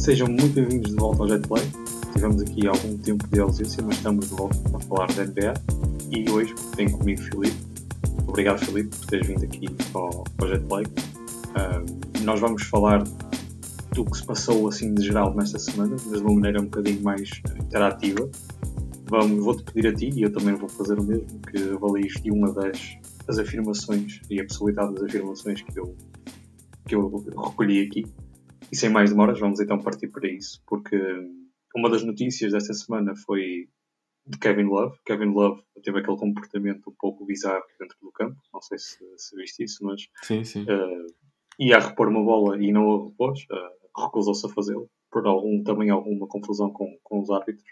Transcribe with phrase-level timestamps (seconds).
[0.00, 1.62] Sejam muito bem-vindos de volta ao Jetplay.
[2.14, 5.52] Tivemos aqui algum tempo de ausência, mas estamos de volta para falar da NBA.
[6.10, 7.56] E hoje tenho comigo Filipe.
[8.26, 10.86] Obrigado, Filipe, por teres vindo aqui ao, ao Jetplay.
[10.86, 13.04] Uh, nós vamos falar
[13.92, 17.02] do que se passou assim de geral nesta semana, mas de uma maneira um bocadinho
[17.02, 17.30] mais
[17.62, 18.26] interativa.
[19.06, 22.46] Vou-te pedir a ti, e eu também vou fazer o mesmo, que avalies de 1
[22.46, 22.98] a 10
[23.28, 25.94] as afirmações e a possibilidade das afirmações que eu,
[26.86, 28.06] que eu recolhi aqui.
[28.70, 30.96] E sem mais demoras, vamos então partir para isso, porque
[31.74, 33.68] uma das notícias desta semana foi
[34.26, 34.96] de Kevin Love.
[35.04, 39.36] Kevin Love teve aquele comportamento um pouco bizarro dentro do campo, não sei se, se
[39.36, 40.62] viste isso, mas sim, sim.
[40.62, 41.06] Uh,
[41.58, 45.62] ia a repor uma bola e não a repôs, uh, recusou-se a fazê-lo, por algum,
[45.62, 47.68] também alguma confusão com, com os árbitros.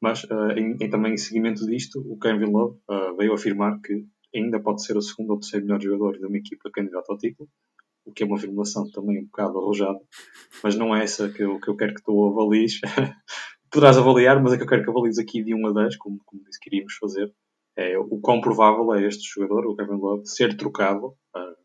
[0.00, 2.78] Mas uh, em, em, também em seguimento disto, o Kevin Love
[3.18, 6.70] veio afirmar que ainda pode ser o segundo ou terceiro melhor jogador de uma equipa
[6.70, 7.48] candidata ao título
[8.06, 9.98] o que é uma afirmação também um bocado arrojada,
[10.62, 12.80] mas não é essa que eu, que eu quero que tu avalies.
[13.70, 16.18] Poderás avaliar, mas é que eu quero que avalies aqui de 1 a 10, como,
[16.24, 17.34] como disse que iríamos fazer.
[17.76, 21.56] É, o quão provável é este jogador, o Kevin Love, ser trocado uh,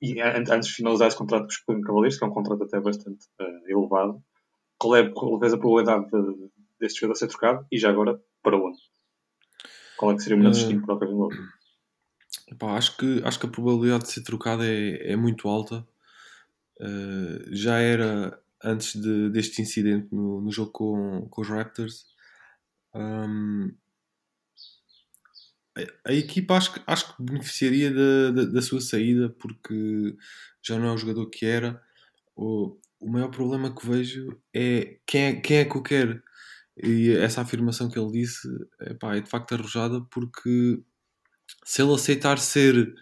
[0.00, 2.78] e antes de finalizar esse contrato com os Cleveland Cavaliers, que é um contrato até
[2.78, 4.22] bastante uh, elevado,
[4.78, 8.56] qual é, qual é a probabilidade de, deste jogador ser trocado e já agora para
[8.56, 8.78] onde?
[9.96, 11.36] Qual é que seria o melhor uh, destino para o Kevin Love?
[12.54, 15.86] Epá, acho, que, acho que a probabilidade de ser trocado é, é muito alta.
[16.80, 22.06] Uh, já era antes de, deste incidente no, no jogo com, com os Raptors.
[22.94, 23.74] Um,
[25.76, 30.16] a, a, equipa acho que, acho que beneficiaria da, da, da, sua saída porque
[30.62, 31.82] já não é o jogador que era.
[32.36, 36.22] O, o maior problema que vejo é quem, é quem é que o quer.
[36.76, 38.48] E essa afirmação que ele disse
[38.80, 40.82] epá, é de facto arrojada porque
[41.64, 42.94] se ele aceitar ser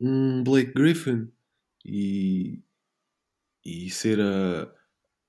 [0.00, 1.30] um Blake Griffin
[1.84, 2.62] e,
[3.64, 4.72] e ser a,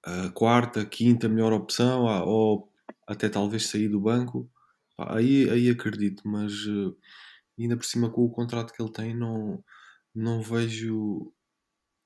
[0.03, 2.71] a quarta, quinta melhor opção, ou
[3.07, 4.49] até talvez sair do banco,
[4.97, 6.95] aí, aí acredito, mas uh,
[7.57, 9.63] ainda por cima com o contrato que ele tem, não,
[10.13, 11.33] não vejo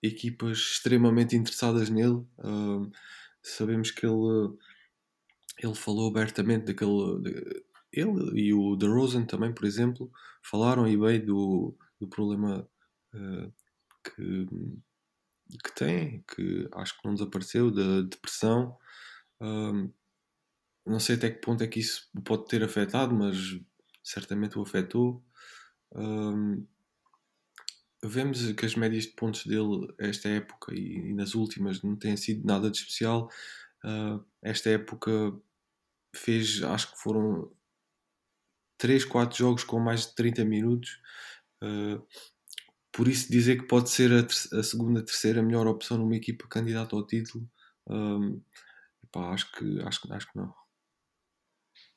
[0.01, 2.25] equipas extremamente interessadas nele.
[2.39, 2.91] Uh,
[3.41, 4.57] sabemos que ele,
[5.57, 7.63] ele falou abertamente daquele.
[7.93, 10.11] Ele e o DeRozan também, por exemplo,
[10.41, 12.67] falaram aí bem do, do problema
[13.13, 13.53] uh,
[14.03, 14.47] que,
[15.63, 18.75] que tem, que acho que não desapareceu, da depressão.
[19.39, 19.91] Um,
[20.85, 23.37] não sei até que ponto é que isso pode ter afetado, mas
[24.03, 25.23] certamente o afetou.
[25.95, 26.65] Um,
[28.03, 32.17] vemos que as médias de pontos dele esta época e, e nas últimas não têm
[32.17, 33.29] sido nada de especial.
[33.85, 35.11] Uh, esta época
[36.15, 37.51] fez, acho que foram
[38.83, 40.99] 3, 4 jogos com mais de 30 minutos.
[41.63, 42.05] Uh,
[42.91, 46.93] por isso dizer que pode ser a, a, segunda, terceira melhor opção numa equipa candidata
[46.93, 47.47] ao título,
[47.89, 48.41] um,
[49.01, 50.53] epá, acho, que, acho, que, acho que não.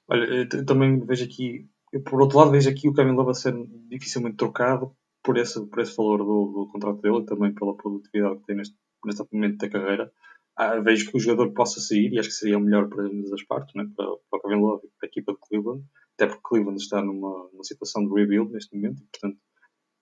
[0.07, 1.69] Olha, também vejo aqui,
[2.09, 3.53] por outro lado, vejo aqui o Kevin Love a ser
[3.89, 8.39] dificilmente trocado por esse, por esse valor do, do contrato dele e também pela produtividade
[8.39, 10.13] que tem neste, neste momento da carreira.
[10.57, 13.33] Ah, vejo que o jogador possa sair e acho que seria o melhor para ambas
[13.33, 13.85] as partes, né?
[13.95, 15.85] para, para o Kevin Love e para a equipa de Cleveland
[16.17, 19.39] até porque Cleveland está numa, numa situação de rebuild neste momento, e, portanto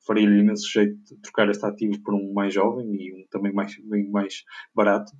[0.06, 3.74] faria-lhe imenso jeito de trocar este ativo por um mais jovem e um também mais,
[3.88, 4.44] bem mais
[4.74, 5.10] barato.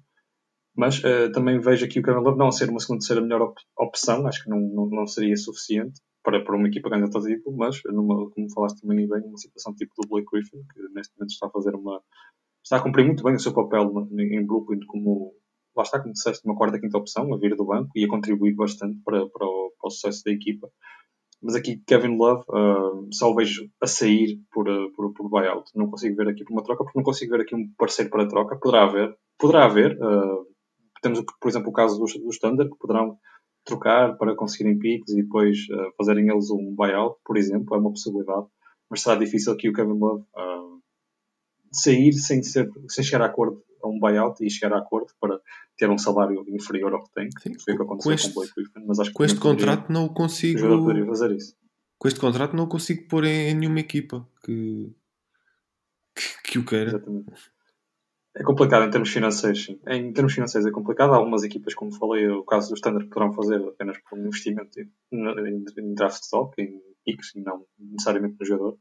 [0.76, 3.58] Mas uh, também vejo aqui o Kevin Love não ser uma segunda terceira melhor op
[3.78, 7.80] opção, acho que não, não, não, seria suficiente para, para uma equipa ao título, mas
[7.86, 11.46] numa, como falaste também bem, uma situação tipo do Blake Griffin, que neste momento está
[11.46, 12.02] a fazer uma.
[12.64, 15.34] Está a cumprir muito bem o seu papel em Brooklyn como
[15.76, 18.54] lá está, como disseste, uma quarta, quinta opção, a vir do banco e a contribuir
[18.54, 20.68] bastante para, para, o, para o sucesso da equipa.
[21.42, 25.70] Mas aqui Kevin Love uh, só o vejo a sair por, uh, por, por buyout.
[25.74, 28.28] Não consigo ver aqui por uma troca, porque não consigo ver aqui um parceiro para
[28.28, 28.56] troca.
[28.56, 29.98] Poderá haver, poderá haver.
[30.00, 30.46] Uh,
[31.02, 33.18] temos, por exemplo, o caso dos, dos Thunder, que poderão
[33.64, 37.90] trocar para conseguirem picks e depois uh, fazerem eles um buyout, por exemplo, é uma
[37.90, 38.46] possibilidade.
[38.88, 40.80] Mas será difícil aqui o Kevin Love uh,
[41.74, 45.38] sair sem, ser, sem chegar a acordo a um buyout e chegar a acordo para
[45.76, 47.28] ter um salário inferior ao que tem.
[47.42, 48.86] Sim, foi o que aconteceu com, este, com Blake Griffin.
[48.86, 50.60] Mas acho que com este contrato não consigo.
[50.60, 51.56] poderia fazer isso.
[51.98, 54.92] Com este contrato não consigo pôr em, em nenhuma equipa que,
[56.14, 56.90] que, que, o queira.
[56.90, 57.32] Exatamente.
[58.36, 59.80] É complicado em termos financeiros, sim.
[59.86, 61.12] Em termos financeiros é complicado.
[61.12, 64.80] Há algumas equipas, como falei, o caso do Standard, poderão fazer apenas por um investimento
[64.80, 68.78] em, em draft stock, em picks, e não necessariamente no jogador.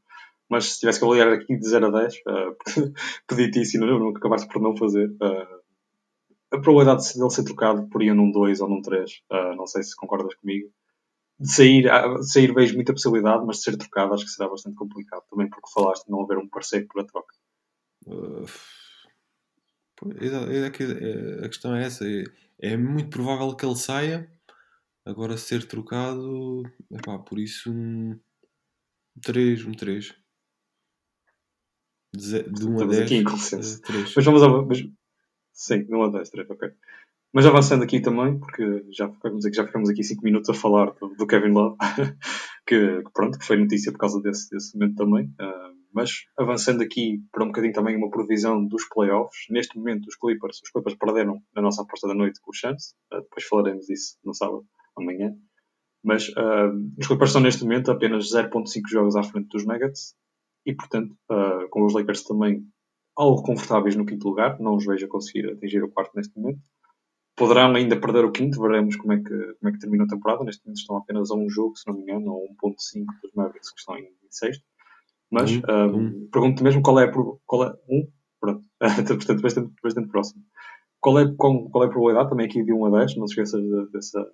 [0.48, 2.56] Mas se tivesse que avaliar aqui de 0 a 10, uh,
[3.26, 5.08] pedi-te isso e não, acabaste por não fazer.
[5.10, 5.64] Uh,
[6.52, 9.56] a probabilidade de ele ser trocado por ir num 2 ou num 3, uh, eh,
[9.56, 10.70] não sei se concordas comigo.
[11.38, 14.76] De sair, de sair vejo muita possibilidade, mas de ser trocado acho que será bastante
[14.76, 15.24] complicado.
[15.28, 17.34] Também porque falaste de não haver um parceiro para troca.
[18.06, 18.46] Uh,
[21.44, 22.04] a questão é essa.
[22.60, 24.30] É, muito provável que ele saia.
[25.04, 26.62] Agora ser trocado.
[26.90, 28.18] Epá, por isso um
[29.22, 30.14] 3, um 3.
[32.16, 33.02] De, de 1 a 10.
[33.02, 33.82] Aqui em consenso.
[33.82, 34.12] 3.
[34.14, 34.66] Mas vamos ao.
[34.66, 34.86] Mas,
[35.52, 36.70] sim, de 1 a 10, 3, ok.
[37.32, 40.92] Mas avançando aqui também, porque já ficamos aqui, já ficamos aqui 5 minutos a falar
[40.92, 41.76] do, do Kevin Love,
[42.64, 45.24] que, que, pronto, que foi notícia por causa desse, desse momento também.
[45.40, 50.16] Uh, mas avançando aqui para um bocadinho também uma previsão dos playoffs, neste momento os
[50.16, 53.86] Clippers, os Clippers perderam na nossa aposta da noite com o Chance, uh, depois falaremos
[53.86, 54.64] disso no sábado,
[54.96, 55.34] amanhã.
[56.04, 60.14] Mas uh, os Clippers estão neste momento apenas 0.5 jogos à frente dos Nuggets
[60.66, 61.14] e, portanto,
[61.70, 62.66] com os Lakers também
[63.16, 66.60] algo confortáveis no quinto lugar, não os vejo a conseguir atingir o quarto neste momento
[67.36, 70.44] poderão ainda perder o quinto, veremos como é que, como é que termina a temporada.
[70.44, 73.70] Neste momento estão apenas a um jogo, se não me engano, ou 1.5 dos Mavericks
[73.72, 74.64] que estão em sexto.
[75.30, 76.28] Mas um, um, um.
[76.30, 77.10] pergunto mesmo qual é,
[77.46, 78.08] qual é um,
[78.40, 78.64] pronto,
[79.06, 80.42] portanto bastante, bastante próximo.
[81.00, 83.32] Qual é, qual, qual é a probabilidade, também aqui de 1 a 10, não se
[83.32, 84.26] esqueças de, dessa,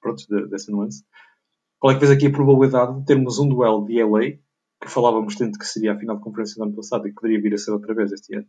[0.00, 1.04] pronto, de, dessa nuance.
[1.78, 4.38] Qual é que vês aqui a probabilidade de termos um duelo de LA,
[4.80, 7.40] que falávamos tanto que seria a final de conferência do ano passado e que poderia
[7.40, 8.46] vir a ser outra vez este ano,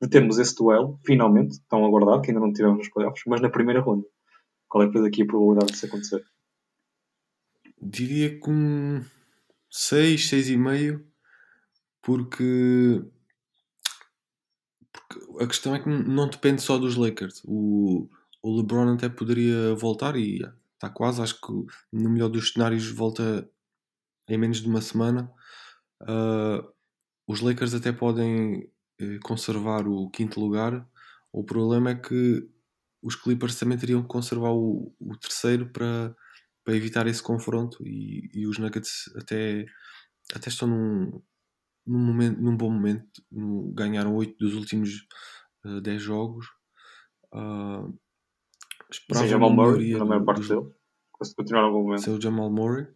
[0.00, 3.50] de termos esse duelo, finalmente, tão aguardado, que ainda não tivemos nos playoffs, mas na
[3.50, 4.06] primeira ronda.
[4.68, 6.24] Qual é aqui a probabilidade disso acontecer?
[7.80, 9.02] Diria que um
[9.70, 11.02] 6, 6,5,
[12.02, 13.02] porque,
[14.92, 17.42] porque a questão é que não depende só dos Lakers.
[17.44, 18.08] O,
[18.42, 20.42] o LeBron até poderia voltar e
[20.74, 21.52] está quase, acho que
[21.92, 23.48] no melhor dos cenários volta
[24.28, 25.32] em menos de uma semana.
[26.02, 26.66] Uh,
[27.26, 30.88] os Lakers até podem eh, conservar o quinto lugar.
[31.32, 32.48] O problema é que
[33.02, 36.16] os Clippers também teriam que conservar o, o terceiro para,
[36.64, 39.66] para evitar esse confronto e, e, os Nuggets até,
[40.34, 41.22] até estão num,
[41.86, 43.22] num, momento, num bom momento.
[43.30, 45.06] No, ganharam 8 dos últimos
[45.66, 46.46] uh, eh, 10 jogos.
[47.32, 47.94] Uh,
[48.90, 50.66] esperava Jamal Murray, na maior parte dos, dele.
[51.36, 52.10] Continuar no bom momento.
[52.10, 52.88] O Jamal Murray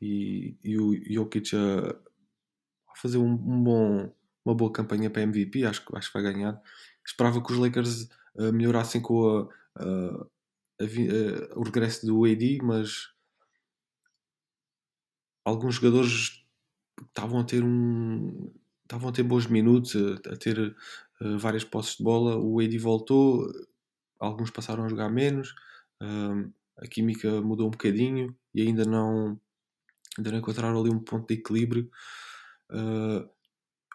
[0.00, 2.07] e, e o Jokic a
[3.00, 4.12] fazer um, um bom
[4.48, 6.60] uma boa campanha para MVP, acho, acho que vai ganhar.
[7.04, 10.30] Esperava que os Lakers uh, melhorassem com a, uh,
[10.80, 13.10] a, uh, o regresso do AD, mas
[15.44, 16.44] alguns jogadores
[17.08, 18.50] estavam a ter um
[18.82, 20.74] estavam a ter bons minutos, a, a ter
[21.38, 22.38] várias posses de bola.
[22.38, 23.46] O AD voltou,
[24.18, 25.54] alguns passaram a jogar menos,
[26.00, 29.38] a química mudou um bocadinho e ainda não
[30.16, 31.90] ainda não encontraram ali um ponto de equilíbrio.
[32.70, 33.28] Uh,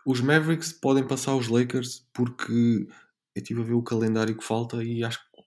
[0.05, 2.87] os Mavericks podem passar os Lakers porque
[3.35, 5.43] eu estive a ver o calendário que falta e acho que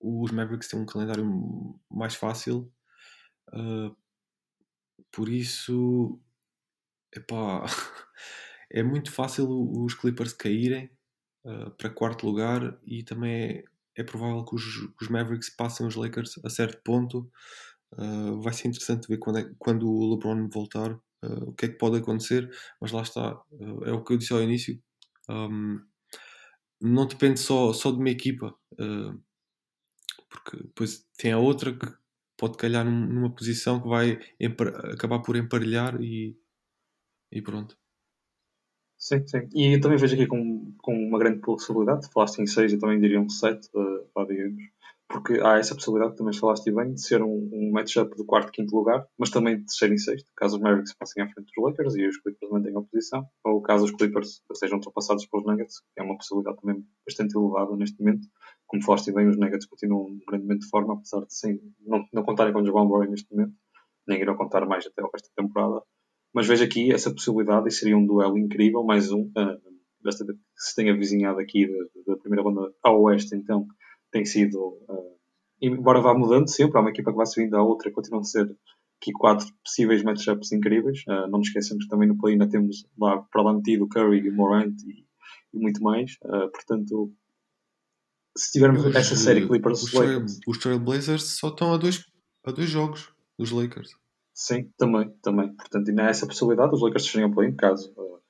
[0.00, 2.72] os Mavericks têm um calendário mais fácil.
[3.52, 3.94] Uh,
[5.10, 6.20] por isso,
[7.14, 7.64] epá,
[8.70, 10.90] é muito fácil os Clippers caírem
[11.44, 13.64] uh, para quarto lugar e também é,
[13.96, 14.64] é provável que os,
[15.00, 17.30] os, Mavericks passem os Lakers a certo ponto.
[17.92, 20.98] Uh, vai ser interessante ver quando, é, quando o LeBron voltar
[21.46, 22.50] o que é que pode acontecer,
[22.80, 24.80] mas lá está, uh, é o que eu disse ao início,
[25.28, 25.80] um,
[26.80, 29.20] não depende só, só de uma equipa, uh,
[30.28, 31.86] porque depois tem a outra que
[32.36, 34.18] pode calhar num, numa posição que vai
[34.92, 36.36] acabar por emparelhar e,
[37.32, 37.76] e pronto.
[38.98, 39.48] Sim, sim.
[39.54, 42.10] E eu também vejo aqui com, com uma grande possibilidade.
[42.12, 44.62] Falaste em 6, eu também diria um 7, uh, digamos
[45.08, 48.74] porque há essa possibilidade, também falaste bem, de ser um, um matchup de quarto quinto
[48.74, 51.94] lugar, mas também de terceiro e sexto, caso os Mavericks passem à frente dos Lakers
[51.94, 56.00] e os Clippers mantenham a posição, ou caso os Clippers sejam ultrapassados pelos Nuggets, que
[56.00, 58.26] é uma possibilidade também bastante elevada neste momento.
[58.66, 62.60] Como falaste bem, os Nuggets continuam grandemente de forma, apesar de não, não contarem com
[62.60, 63.54] o Jamal Murray neste momento,
[64.08, 65.82] nem irão contar mais até o resto da temporada.
[66.34, 70.34] Mas vejo aqui essa possibilidade e seria um duelo incrível, mais um, uh, basta que
[70.56, 73.66] se tenha vizinhado aqui da, da primeira ronda ao oeste, então
[74.16, 75.18] tem sido, uh,
[75.60, 78.50] embora vá mudando sempre, há uma equipa que vai subindo à outra, continuam a ser
[78.98, 81.02] aqui quatro possíveis matchups incríveis.
[81.06, 84.30] Uh, não nos esquecemos que também no play ainda temos lá para lá metido Curry,
[84.30, 85.04] Morant e,
[85.52, 86.12] e muito mais.
[86.24, 87.12] Uh, portanto,
[88.36, 92.02] se tivermos essa série Clippers os, Lakers, os Trailblazers só estão a dois,
[92.44, 93.90] a dois jogos dos Lakers.
[94.32, 95.54] Sim, também, também.
[95.54, 98.20] Portanto, ainda há essa possibilidade, os Lakers chegarem ao play, caso uh,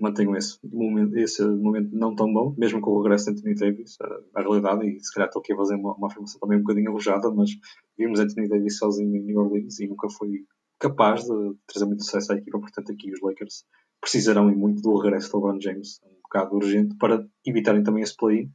[0.00, 3.96] mantenham esse momento, esse momento não tão bom, mesmo com o regresso de Anthony Davis,
[4.34, 6.90] a, realidade, e se calhar estou aqui a fazer uma, uma afirmação também um bocadinho
[6.90, 7.50] alojada, mas
[7.98, 10.44] vimos Anthony Davis sozinho em New Orleans e nunca foi
[10.78, 13.64] capaz de trazer muito sucesso à equipa, portanto aqui os Lakers
[14.00, 18.16] precisarão e muito do regresso de LeBron James, um bocado urgente, para evitarem também esse
[18.16, 18.50] play-in,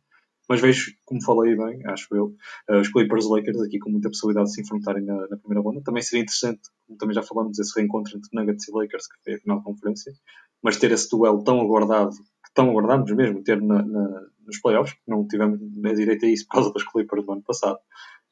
[0.48, 2.36] mas vejo, como falei bem, acho eu,
[2.70, 5.82] uh, os Clippers Lakers aqui com muita possibilidade de se enfrentarem na, na, primeira ronda.
[5.82, 9.34] Também seria interessante, como também já falamos, esse reencontro entre Nuggets e Lakers, que foi
[9.34, 10.14] a final de conferência,
[10.62, 14.94] mas ter esse duelo tão aguardado, que tão aguardámos mesmo ter na, na, nos playoffs,
[14.96, 17.80] porque não tivemos na direita a isso por causa das Clippers do ano passado.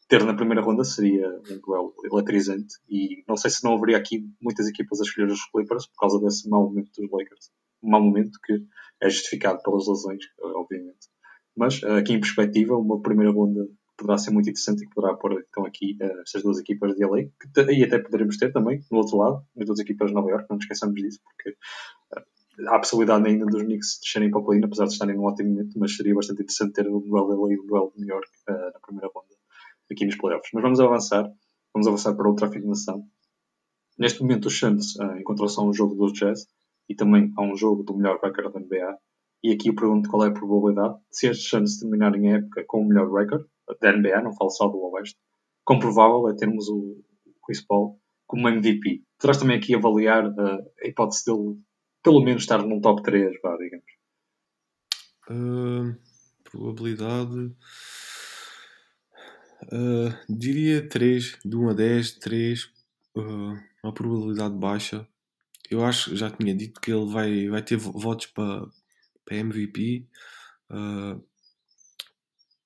[0.07, 4.23] Ter na primeira ronda seria um duelo eletrizante e não sei se não haveria aqui
[4.41, 7.51] muitas equipas a escolher os Clippers por causa desse mau momento dos Lakers.
[7.81, 8.61] Um mau momento que
[9.01, 11.07] é justificado pelas lesões, obviamente.
[11.55, 13.67] Mas aqui em perspectiva, uma primeira ronda
[13.97, 17.05] poderá ser muito interessante e que poderá pôr então aqui uh, estas duas equipas de
[17.05, 20.29] LA, que aí até poderemos ter também, no outro lado, as duas equipas de Nova
[20.29, 24.39] York, não nos esqueçamos disso, porque uh, há a possibilidade ainda dos Knicks descerem para
[24.39, 27.29] o play apesar de estarem num ótimo momento, mas seria bastante interessante ter um duelo
[27.29, 29.33] de LA e um duelo de New York na primeira ronda
[29.91, 30.49] aqui nos playoffs.
[30.53, 31.31] Mas vamos avançar,
[31.73, 33.05] vamos avançar para outra afirmação.
[33.97, 36.47] Neste momento, os Suns uh, encontram-se a um jogo dos Jazz
[36.89, 38.97] e também a um jogo do melhor record da NBA.
[39.43, 42.63] E aqui eu pergunto qual é a probabilidade de se estes Suns terminarem a época
[42.65, 43.45] com o melhor record
[43.81, 45.17] da NBA, não falo só do Oeste,
[45.65, 47.03] quão provável é termos o
[47.45, 49.03] Chris Paul como MVP.
[49.19, 51.57] Poderás também aqui avaliar uh, a hipótese dele
[52.01, 53.85] pelo menos estar num top 3, vá, digamos.
[55.29, 55.97] Uh,
[56.43, 57.55] probabilidade.
[59.71, 62.63] Uh, diria 3, de 1 a 10, 3,
[63.15, 65.07] uh, uma probabilidade baixa.
[65.69, 68.67] Eu acho, já tinha dito que ele vai, vai ter votos para,
[69.25, 70.07] para MVP.
[70.69, 71.23] Uh,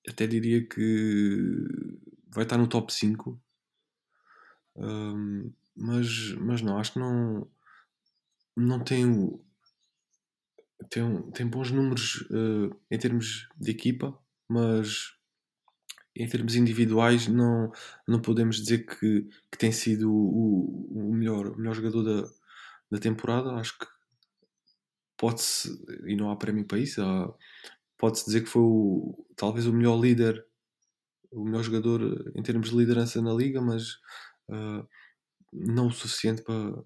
[0.08, 1.68] até diria que
[2.34, 3.40] vai estar no top 5.
[4.76, 7.48] Um, mas, mas não, acho que não,
[8.56, 9.40] não tem,
[10.90, 15.18] tem, tem bons números uh, em termos de equipa, mas
[16.16, 17.72] em termos individuais não,
[18.08, 22.30] não podemos dizer que, que tem sido o, o, melhor, o melhor jogador da,
[22.92, 23.52] da temporada.
[23.52, 23.86] Acho que
[25.18, 25.70] pode-se,
[26.06, 27.02] e não há prémio para isso,
[27.98, 30.46] pode-se dizer que foi o, talvez o melhor líder,
[31.32, 33.94] o melhor jogador em termos de liderança na liga, mas
[34.50, 34.88] uh,
[35.52, 36.84] não o suficiente para.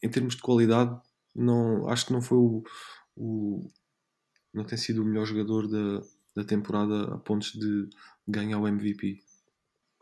[0.00, 0.96] Em termos de qualidade,
[1.34, 2.62] não, acho que não foi o,
[3.16, 3.68] o
[4.54, 6.06] não tem sido o melhor jogador da,
[6.36, 7.88] da temporada a pontos de
[8.26, 9.22] ganhar o MVP.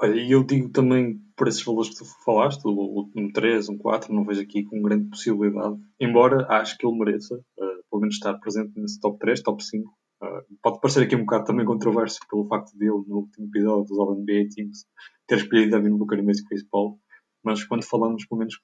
[0.00, 3.78] Olha, e eu digo também por esses valores que tu falaste, o, um 3, um
[3.78, 8.16] 4, não vejo aqui com grande possibilidade, embora acho que ele mereça, uh, pelo menos
[8.16, 9.88] estar presente nesse top 3, top 5,
[10.22, 13.84] Uh, pode parecer aqui um bocado também controverso pelo facto de ele, no último episódio
[13.84, 14.86] dos All-NBA Teams,
[15.26, 16.98] ter escolhido Devin Booker em vez de Chris Paul.
[17.44, 18.58] Mas quando falamos, pelo menos,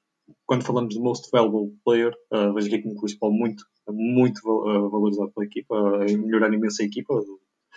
[0.47, 5.33] quando falamos de Most Valuable Player, uh, vejo aqui como Chris Paul muito, muito valorizado
[5.33, 7.15] pela equipa, uh, melhorar imenso a equipa.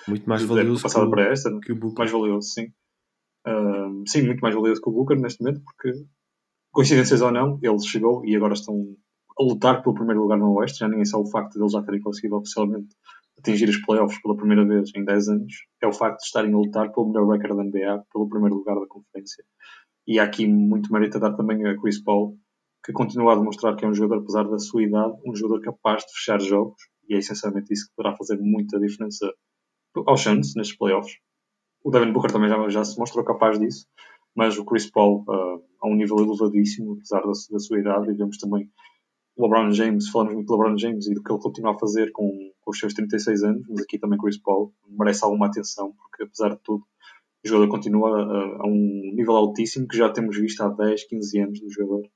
[0.07, 1.99] Muito mais valioso passada para esta, que o Booker.
[1.99, 2.71] Mais valioso, sim.
[4.07, 6.05] Sim, muito mais valioso que o Booker neste momento, porque,
[6.71, 8.75] coincidências ou não, ele chegou e agora estão
[9.39, 10.79] a lutar pelo primeiro lugar no Oeste.
[10.79, 12.95] Já ninguém sabe o facto de eles já terem conseguido oficialmente
[13.37, 16.57] atingir os playoffs pela primeira vez em 10 anos é o facto de estarem a
[16.57, 19.43] lutar pelo melhor record da NBA, pelo primeiro lugar da conferência.
[20.05, 22.37] E há aqui muito mérito a dar também a Chris Paul,
[22.85, 26.05] que continua a demonstrar que é um jogador, apesar da sua idade, um jogador capaz
[26.05, 29.33] de fechar jogos, e é essencialmente isso que poderá fazer muita diferença
[30.05, 31.13] aos Suns nestes playoffs.
[31.83, 33.85] O Devin Booker também já, já se mostrou capaz disso,
[34.35, 38.13] mas o Chris Paul uh, a um nível elevadíssimo, apesar da, da sua idade, e
[38.13, 38.69] vemos também
[39.37, 42.51] LeBron James, falamos muito de LeBron James e do que ele continua a fazer com,
[42.61, 46.49] com os seus 36 anos, mas aqui também Chris Paul merece alguma atenção, porque apesar
[46.49, 46.85] de tudo,
[47.43, 51.39] o jogador continua a, a, um nível altíssimo que já temos visto há 10, 15
[51.39, 52.07] anos do jogador.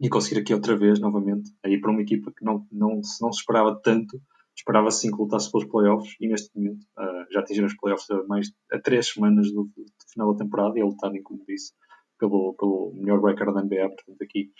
[0.00, 3.40] E conseguir aqui outra vez, novamente, aí para uma equipa que não, não, não se
[3.40, 4.20] esperava tanto,
[4.60, 8.22] esperava sim que lutasse pelos playoffs e neste momento uh, já atingiram os playoffs a,
[8.24, 11.72] mais, a três semanas do, do final da temporada e a lutarem, como disse,
[12.18, 13.88] pelo, pelo melhor record da NBA.
[13.88, 14.50] Portanto, aqui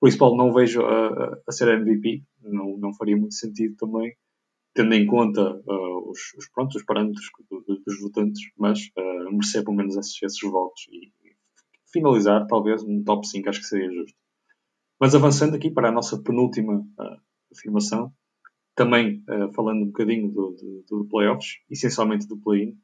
[0.00, 4.14] Chris Paul não vejo a, a, ser MVP, não, não faria muito sentido também,
[4.74, 7.26] tendo em conta uh, os, os, pronto, os parâmetros
[7.86, 11.12] dos votantes, mas uh, merecer pelo menos esses, esses votos e
[11.92, 14.16] finalizar talvez um top 5, acho que seria justo.
[15.00, 17.20] Mas avançando aqui para a nossa penúltima uh,
[17.52, 18.12] afirmação,
[18.74, 22.76] também uh, falando um bocadinho do, do, do playoffs, essencialmente do play-in,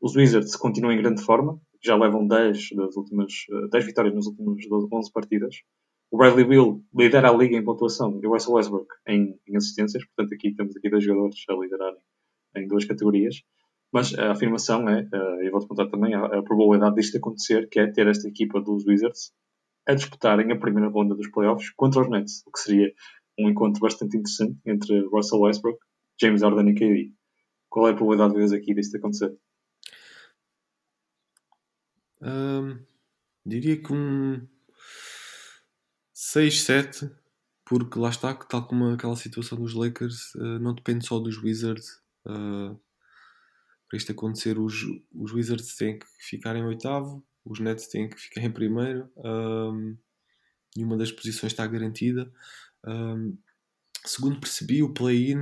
[0.00, 4.26] os Wizards continuam em grande forma, já levam 10 das últimas uh, 10 vitórias nas
[4.26, 5.56] últimas 11 partidas,
[6.10, 10.04] o Bradley Bill lidera a liga em pontuação e o Russell Westbrook em, em, assistências.
[10.06, 12.00] Portanto, aqui temos aqui dois jogadores a liderarem
[12.56, 13.42] em duas categorias.
[13.92, 17.80] Mas a afirmação é, uh, e vou-te contar também a, a, probabilidade disto acontecer, que
[17.80, 19.32] é ter esta equipa dos Wizards
[19.86, 22.92] a disputarem a primeira ronda dos playoffs contra os Nets, o que seria
[23.38, 25.78] um encontro bastante interessante entre Russell Westbrook,
[26.20, 27.12] James Harden e KD.
[27.68, 29.36] Qual é a probabilidade de vez aqui disto acontecer?
[32.20, 32.78] Um,
[33.46, 34.46] diria que um
[36.12, 37.10] 6, 7,
[37.64, 41.40] porque lá está, que tal como aquela situação dos Lakers, uh, não depende só dos
[41.40, 42.00] Wizards.
[42.26, 42.78] Uh,
[43.88, 48.18] para isto acontecer, os, os Wizards têm que ficar em oitavo, os Nets têm que
[48.18, 49.96] ficar em primeiro, um,
[50.76, 52.30] e uma das posições está garantida.
[52.88, 53.36] Um,
[54.04, 55.40] segundo percebi, o play-in,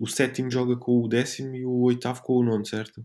[0.00, 3.04] o sétimo joga com o décimo e o oitavo com o nono, certo?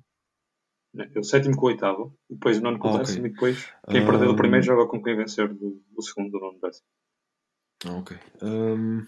[0.97, 3.29] É o sétimo com o oitavo, depois o nono com o ah, décimo okay.
[3.29, 4.05] e depois quem um...
[4.05, 6.87] perder o primeiro joga com quem vencer do, do segundo, do nono, décimo.
[7.85, 8.17] Ah, ok.
[8.41, 9.05] Um...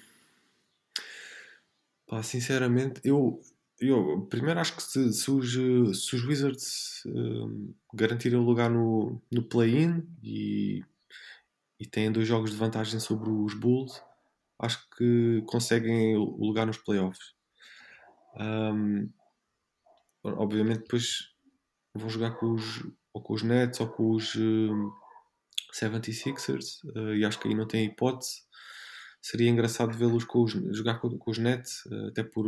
[2.07, 3.41] Pá, sinceramente, eu,
[3.79, 9.21] eu primeiro acho que se, se, os, se os Wizards um, garantirem o lugar no,
[9.31, 10.83] no play-in e,
[11.79, 14.01] e têm dois jogos de vantagem sobre os Bulls,
[14.59, 17.33] acho que conseguem o lugar nos playoffs.
[18.39, 19.11] Um,
[20.23, 21.29] obviamente depois
[21.93, 22.83] vão jogar com os,
[23.13, 24.91] ou com os Nets ou com os um,
[25.73, 28.41] 76ers uh, e acho que aí não tem hipótese.
[29.21, 30.25] Seria engraçado vê-los
[30.71, 32.45] jogar com, com, os Nets, uh, até por,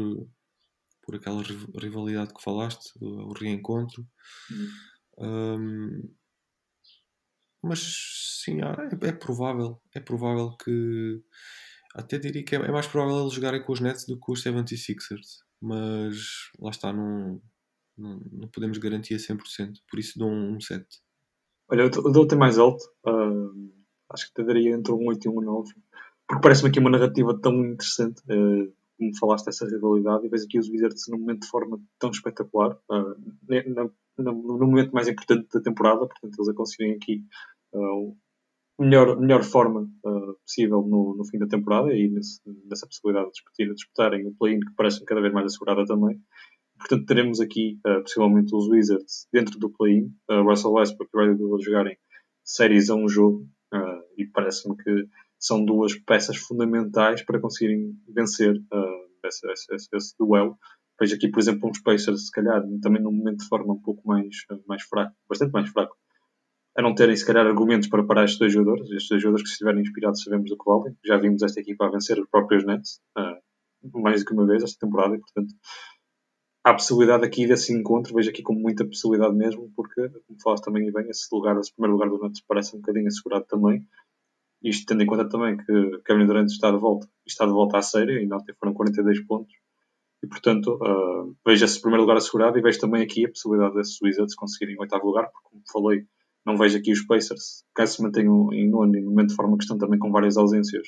[1.01, 1.41] por aquela
[1.79, 4.05] rivalidade que falaste, o, o reencontro.
[5.17, 6.13] Um,
[7.61, 7.79] mas
[8.43, 11.23] sim, é, é, provável, é provável que
[11.95, 14.33] até diria que é, é mais provável eles jogarem com os Nets do que com
[14.33, 17.41] os 76ers, mas lá está, não,
[17.97, 20.85] não, não podemos garantir a 100%, por isso dou um, um 7.
[21.69, 23.71] Olha, eu dou até mais alto, uh,
[24.11, 25.73] acho que te daria entre um 8 e um 9,
[26.27, 30.59] porque parece-me aqui uma narrativa tão interessante, uh, como falaste dessa rivalidade, e vês aqui
[30.59, 33.15] os Wizards num momento de forma tão espetacular, uh,
[33.47, 37.23] na, na, no momento mais importante da temporada, portanto eles a conseguirem aqui
[37.73, 38.15] uh,
[38.77, 39.89] melhor, melhor forma
[40.45, 44.59] possível no, no fim da temporada e nesse, nessa possibilidade de disputar, disputarem o play-in
[44.59, 46.19] que parece cada vez mais assegurada também.
[46.77, 51.37] Portanto, teremos aqui uh, possivelmente os Wizards dentro do play-in, uh, Russell Westbrook e Riley
[51.37, 51.97] Dillard jogarem
[52.43, 55.07] séries a um jogo uh, e parece-me que
[55.39, 58.55] são duas peças fundamentais para conseguirem vencer
[59.23, 60.57] esse, esse, esse, duelo.
[60.99, 64.07] Vejo aqui, por exemplo, uns Pacers, se calhar, também num momento de forma um pouco
[64.07, 64.35] mais,
[64.65, 65.95] mais fraco, bastante mais fraco,
[66.77, 68.89] a não terem, se calhar, argumentos para parar estes dois jogadores.
[68.91, 70.95] Estes dois jogadores que, se estiverem inspirados, sabemos do que valem.
[71.05, 74.63] Já vimos esta equipa a vencer os próprios Nets uh, mais do que uma vez
[74.63, 75.53] esta temporada e, portanto,
[76.63, 78.13] há possibilidade aqui desse encontro.
[78.13, 81.73] Vejo aqui como muita possibilidade mesmo, porque, como falaste também e bem, esse lugar, esse
[81.73, 83.87] primeiro lugar do Nets parece um bocadinho assegurado também.
[84.61, 87.81] Isto tendo em conta também que Kevin Durant está de volta, está de volta à
[87.81, 89.53] série, e ontem foram 42 pontos.
[90.23, 94.01] E, portanto, uh, vejo esse primeiro lugar assegurado e vejo também aqui a possibilidade desses
[94.01, 96.07] Wizards conseguirem o oitavo lugar, porque, como falei,
[96.45, 99.57] não vejo aqui os Pacers, caso se mantenham em nono e no momento de forma
[99.57, 100.87] que estão também com várias ausências,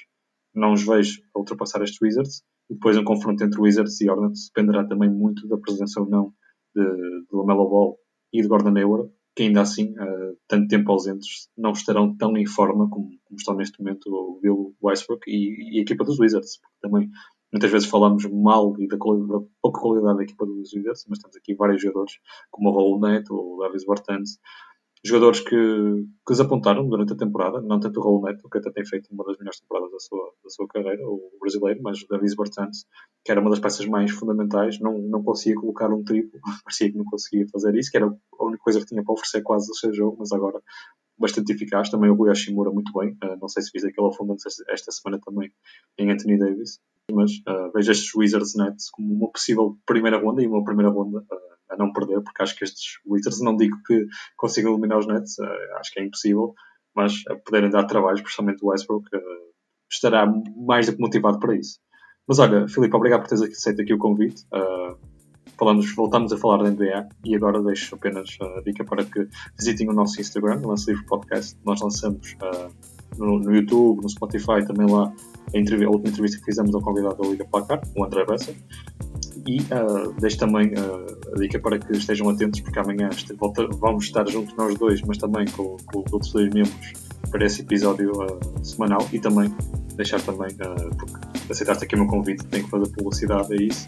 [0.54, 2.44] não os vejo a ultrapassar estes Wizards.
[2.70, 6.34] E depois um confronto entre Wizards e Hornets dependerá também muito da presença ou não
[6.76, 7.98] de, de Lamelo Ball
[8.34, 12.46] e de Gordon Hayward, que ainda assim, uh, tanto tempo ausentes, não estarão tão em
[12.46, 16.60] forma como, como estão neste momento o Bill Westbrook e, e, a equipa dos Wizards,
[16.60, 17.10] porque também
[17.54, 21.38] muitas vezes falamos mal e da, da, pouca qualidade da equipa dos Wizards, mas temos
[21.38, 22.14] aqui vários jogadores
[22.52, 24.40] como o Raul Neto, o Davis Bertans,
[25.04, 28.72] jogadores que, que os apontaram durante a temporada, não tanto o Raul Neto, que até
[28.72, 32.08] tem feito uma das melhores temporadas da sua, da sua carreira, o brasileiro, mas o
[32.08, 32.86] Davis Bertans,
[33.24, 36.98] que era uma das peças mais fundamentais, não, não conseguia colocar um triplo, parecia que
[36.98, 39.76] não conseguia fazer isso, que era a única coisa que tinha para oferecer quase o
[39.76, 40.62] seu jogo, mas agora
[41.18, 41.90] bastante eficaz.
[41.90, 45.20] Também o Rui Hashimura muito bem, uh, não sei se fiz aquele afundante esta semana
[45.24, 45.52] também
[45.98, 46.80] em Anthony Davis,
[47.12, 51.20] mas uh, vejo estes Wizards Nets como uma possível primeira ronda e uma primeira ronda
[51.20, 55.08] uh, a não perder, porque acho que estes Wizards, não digo que consigam eliminar os
[55.08, 56.54] Nets, uh, acho que é impossível,
[56.96, 59.20] mas a poderem dar trabalho, especialmente o Westbrook, uh,
[59.92, 60.26] estará
[60.56, 61.80] mais do que motivado para isso.
[62.28, 64.44] Mas olha, Filipe, obrigado por teres aceito aqui o convite.
[64.54, 64.98] Uh,
[65.58, 69.28] falamos, voltamos a falar da NBA e agora deixo apenas a dica para que
[69.58, 71.58] visitem o nosso Instagram, Lance Livre Podcast.
[71.66, 72.36] Nós lançamos
[73.18, 77.22] no, no, YouTube, no Spotify, também lá a, a última entrevista que fizemos ao convidado
[77.22, 78.54] da Liga Placar, o André Bessa.
[79.46, 84.06] E uh, deixo também uh, a dica para que estejam atentos, porque amanhã volta, vamos
[84.06, 86.94] estar juntos nós dois, mas também com, com os outros dois membros
[87.30, 89.54] para esse episódio uh, semanal e também
[89.96, 91.16] deixar também, uh, porque
[91.52, 93.88] aceitaste aqui o meu convite, tenho que fazer publicidade a isso.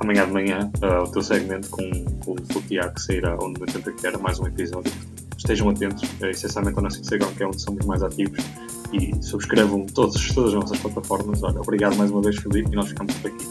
[0.00, 0.70] Amanhã de manhã,
[1.04, 1.88] o teu segmento com,
[2.24, 4.92] com, com o Tiago, sairá onde eu tento era mais um episódio.
[5.38, 8.44] Estejam atentos, é, essencialmente ao nosso Instagram, que é onde somos mais ativos,
[8.92, 11.42] e subscrevam todos, todas as nossas plataformas.
[11.42, 13.46] Olha, obrigado mais uma vez, Felipe, e nós ficamos por aqui.